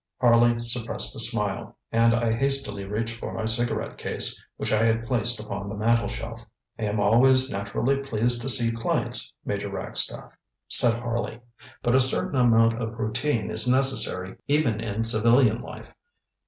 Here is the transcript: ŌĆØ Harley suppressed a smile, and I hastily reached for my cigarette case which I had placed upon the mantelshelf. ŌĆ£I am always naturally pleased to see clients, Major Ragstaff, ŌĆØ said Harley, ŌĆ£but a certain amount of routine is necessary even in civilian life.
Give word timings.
ŌĆØ 0.19 0.27
Harley 0.29 0.59
suppressed 0.59 1.15
a 1.15 1.19
smile, 1.19 1.77
and 1.91 2.15
I 2.15 2.33
hastily 2.33 2.85
reached 2.85 3.19
for 3.19 3.35
my 3.35 3.45
cigarette 3.45 3.99
case 3.99 4.43
which 4.57 4.73
I 4.73 4.81
had 4.83 5.05
placed 5.05 5.39
upon 5.39 5.69
the 5.69 5.75
mantelshelf. 5.75 6.43
ŌĆ£I 6.79 6.85
am 6.89 6.99
always 6.99 7.51
naturally 7.51 7.97
pleased 7.97 8.41
to 8.41 8.49
see 8.49 8.71
clients, 8.71 9.37
Major 9.45 9.69
Ragstaff, 9.69 10.23
ŌĆØ 10.31 10.31
said 10.69 10.99
Harley, 11.03 11.39
ŌĆ£but 11.83 11.93
a 11.93 11.99
certain 12.01 12.39
amount 12.39 12.81
of 12.81 12.97
routine 12.97 13.51
is 13.51 13.67
necessary 13.67 14.37
even 14.47 14.79
in 14.81 15.03
civilian 15.03 15.61
life. 15.61 15.93